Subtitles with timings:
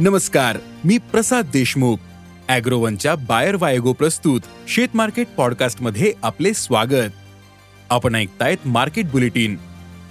[0.00, 1.96] नमस्कार मी प्रसाद देशमुख.
[2.48, 7.10] अॅग्रोवनच्या बायर वायगो प्रस्तुत शेत मार्केट पॉडकास्टमध्ये आपले स्वागत.
[7.90, 9.56] आपण ऐकतायत मार्केट बुलेटिन.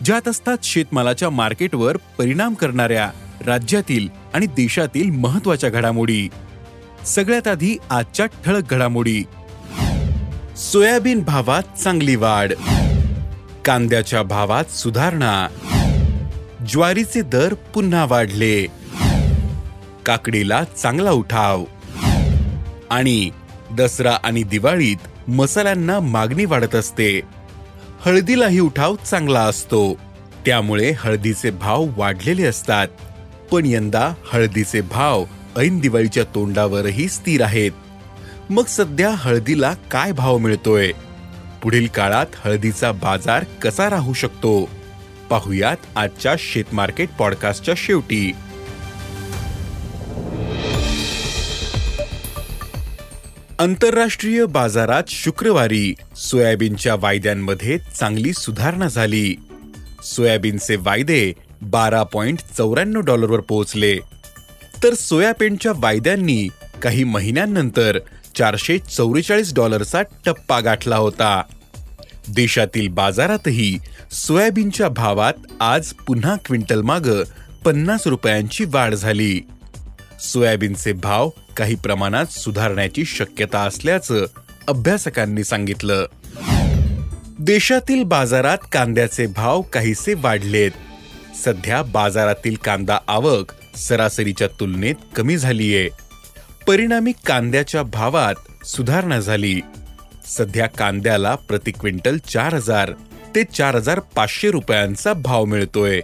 [0.05, 3.11] ज्यात असतात शेतमालाच्या मार्केटवर परिणाम करणाऱ्या
[3.45, 6.29] राज्यातील आणि देशातील महत्त्वाच्या घडामोडी.
[7.05, 9.23] सगळ्यात आधी आजच्या ठळक घडामोडी.
[10.57, 12.53] सोयाबीन भावात चांगली वाढ.
[13.65, 15.47] कांद्याच्या भावात सुधारणा.
[16.69, 18.84] ज्वारीचे दर पुन्हा वाढले.
[20.05, 21.63] काकडीला चांगला उठाव.
[22.89, 23.29] आणि
[23.71, 27.21] दसरा आणि दिवाळीत मसाल्यांना मागणी वाढत असते.
[27.99, 29.93] हळदीलाही उठाव चांगला असतो.
[30.45, 32.87] त्यामुळे हळदीचे भाव वाढलेले असतात.
[33.51, 35.25] पण यंदा हळदीचे भाव
[35.57, 37.71] ऐन दिवाळीच्या तोंडावरही स्थिर आहेत.
[38.49, 40.91] मग सध्या हळदीला काय भाव मिळतोय?
[41.63, 44.69] पुढील काळात हळदीचा बाजार कसा राहू शकतो?
[45.29, 48.31] पाहुयात आजच्या शेतमार्केट पॉडकास्टच्या शेवटी.
[53.65, 59.35] आंतरराष्ट्रीय बाजारात शुक्रवारी सोयाबीनच्या वायद्यांमध्ये चांगली सुधारणा झाली.
[60.03, 63.97] सोयाबीनचे वायदे बारा पॉइंट चौऱ्याण्णव डॉलरवर पोहोचले.
[64.83, 66.47] तर सोयाबीनच्या वायद्यांनी
[66.81, 67.99] काही महिन्यांनंतर
[68.37, 71.43] चारशे चौवेचाळीस डॉलरचा टप्पा गाठला होता.
[72.35, 73.77] देशातील बाजारातही
[74.11, 77.23] सोयाबीनच्या भावात आज पुन्हा क्विंटल माग
[77.65, 79.41] पन्नास रुपयांची वाढ झाली.
[80.19, 84.25] सोयाबीनचे भाव काही प्रमाणात सुधारण्याची शक्यता असल्याचं
[84.67, 86.05] अभ्यासकांनी सांगितलं.
[87.39, 90.71] देशातील बाजारात कांद्याचे भाव काहीसे वाढलेत.
[91.45, 95.89] सध्या बाजारातील कांदा आवक सरासरीच्या तुलनेत कमी झालीये.
[96.67, 99.61] परिणामी कांद्याच्या भावात सुधारणा झाली.
[100.27, 102.91] सध्या कांद्याला प्रति क्विंटल चार हजार
[103.35, 106.01] ते चार हजार पाचशे रुपयांचा भाव मिळतोय.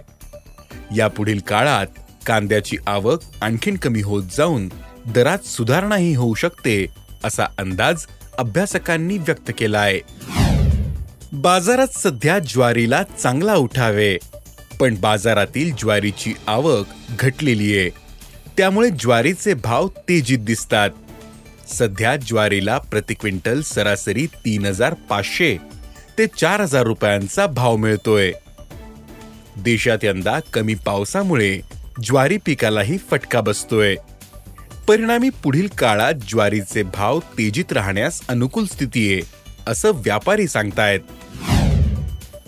[0.96, 1.86] यापुढील काळात
[2.26, 4.68] कांद्याची आवक आणखीन कमी होत जाऊन
[5.06, 6.86] दरात सुधारणाही होऊ शकते
[7.24, 8.06] असा अंदाज
[8.38, 9.98] अभ्यासकांनी व्यक्त केलाय.
[11.32, 14.16] बाजारात सध्या ज्वारीला चांगला उठावे
[14.80, 16.86] पण बाजारातील ज्वारीची आवक
[17.18, 17.90] घटलेली आहे.
[18.58, 20.90] त्यामुळे ज्वारीचे भाव तेजीत दिसतात.
[21.68, 25.56] सध्या ज्वारीला प्रति क्विंटल सरासरी तीन हजार पाचशे
[26.18, 28.32] ते चार हजार रुपयांचा भाव मिळतोय.
[29.56, 31.60] देशात यंदा कमी पावसामुळे
[32.00, 33.96] ज्वारी पिकालाही फटका बसतोय.
[34.88, 39.20] परिणामी पुढील काळात ज्वारीचे भाव तेजीत राहण्यास अनुकूल स्थिती आहे
[39.66, 41.00] असं व्यापारी सांगतायत.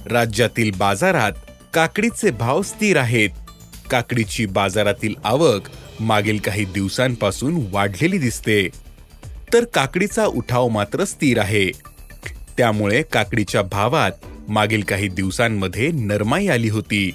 [0.06, 1.32] राज्यातील बाजारात
[1.74, 3.30] काकडीचे भाव स्थिर आहेत.
[3.90, 5.62] काकडीची बाजारातील आवक
[6.00, 8.68] मागील काही दिवसांपासून वाढलेली दिसते.
[9.52, 11.70] तर काकडीचा उठाव मात्र स्थिर आहे.
[12.56, 14.12] त्यामुळे काकडीच्या भावात
[14.48, 17.10] मागील काही दिवसांमध्ये नरमाई आली होती.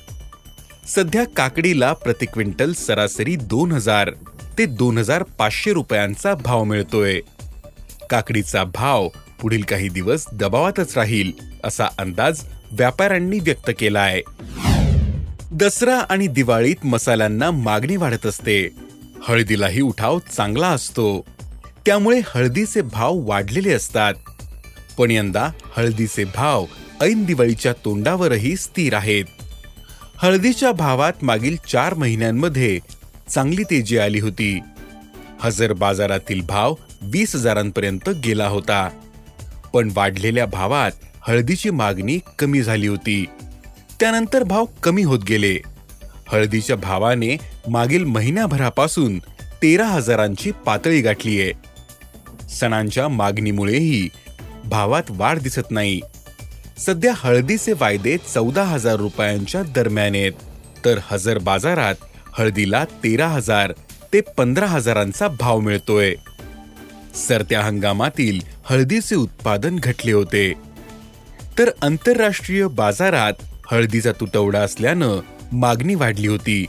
[0.87, 4.09] सध्या काकडीला प्रति क्विंटल सरासरी दोन हजार.
[4.57, 7.19] ते दोन हजार पाचशे रुपयांचा भाव मिळतोय.
[8.09, 9.09] काकडीचा भाव
[9.41, 11.31] पुढील काही दिवस दबावातच राहील
[11.63, 12.41] असा अंदाज
[12.71, 14.21] व्यापाऱ्यांनी व्यक्त केलाय.
[15.51, 18.69] दसरा आणि दिवाळीत मसाल्यांना मागणी वाढत असते.
[19.23, 21.25] हळदीलाही उठाव चांगला असतो.
[21.85, 24.13] त्यामुळे हळदीचे भाव वाढलेले असतात.
[24.97, 26.65] पण यंदा हळदीचे भाव
[27.01, 29.25] ऐन दिवाळीच्या तोंडावरही स्थिर आहेत.
[30.21, 32.79] हळदीच्या भावात मागील चार महिन्यांमध्ये
[33.29, 34.59] चांगली तेजी आली होती.
[35.39, 38.89] हजर बाजारातील भाव वीस हजारांपर्यंत गेला होता.
[39.73, 40.91] पण वाढलेल्या भावात
[41.21, 43.25] हळदीची मागणी कमी झाली होती.
[43.99, 45.57] त्यानंतर भाव कमी होत गेले.
[46.27, 47.37] हळदीच्या भावाने
[47.69, 49.19] मागील महिन्याभरापासून
[49.61, 51.53] तेरा हजारांची पातळी गाठलीये.
[52.49, 54.09] सणांच्या मागणीमुळेही
[54.65, 56.01] भावात वाढ दिसत नाही.
[56.85, 60.31] सध्या हळदीचे वायदे चौदा हजार रुपयांच्या दरम्यान आहेत.
[60.85, 61.95] तर हजर बाजारात
[62.37, 63.73] हळदीला तेरा हजार
[64.13, 66.15] ते पंधरा हजारांचा भाव मिळतोय.
[67.27, 70.53] सरत्या हंगामातील हळदीचे उत्पादन घटले होते.
[71.59, 73.33] तर आंतरराष्ट्रीय बाजारात
[73.71, 75.19] हळदीचा तुटवडा असल्यानं
[75.51, 76.65] मागणी वाढली होती.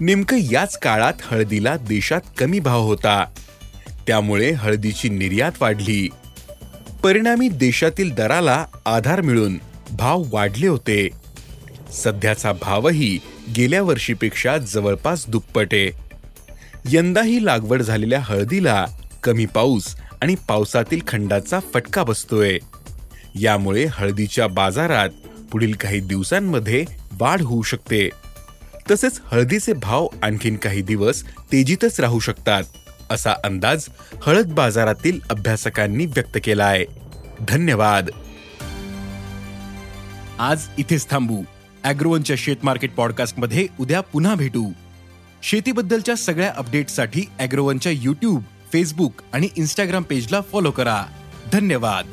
[0.00, 3.24] नेमकं याच काळात हळदीला देशात कमी भाव होता.
[4.06, 6.08] त्यामुळे हळदीची निर्यात वाढली.
[7.06, 9.58] परिणामी देशातील दराला आधार मिळून
[9.90, 11.08] भाव वाढले होते.
[11.92, 13.18] सध्याचा भावही
[13.56, 15.90] गेल्या वर्षीपेक्षा जवळपास दुप्पट आहे.
[16.88, 18.86] यंदाही लागवड झालेल्या हळदीला
[19.22, 22.58] कमी पाऊस आणि पावसातील खंडाचा फटका बसतोय.
[23.40, 25.10] यामुळे हळदीच्या बाजारात
[25.52, 28.08] पुढील काही दिवसांमध्ये वाढ होऊ शकते.
[28.90, 32.62] तसेच हळदीचे भाव आणखीन काही दिवस तेजीतच राहू शकतात.
[33.10, 33.88] असा अंदाज
[34.22, 36.84] हळद बाजारातील अभ्यासकांनी व्यक्त केला आहे.
[37.48, 38.10] धन्यवाद.
[40.38, 41.42] आज इथेच थांबू.
[41.84, 44.72] अॅग्रोवनच्या शेत मार्केट पॉडकास्टमध्ये उद्या पुन्हा भेटू.
[45.42, 48.42] शेतीबद्दलच्या सगळ्या अपडेट्ससाठी अॅग्रोवनच्या युट्यूब
[48.72, 51.04] फेसबुक आणि इन्स्टाग्राम पेजला फॉलो करा.
[51.52, 52.06] धन्यवाद.